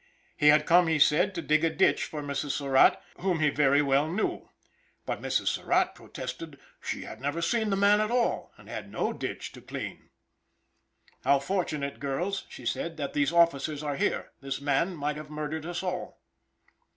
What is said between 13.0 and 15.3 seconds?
these officers are here; this man might have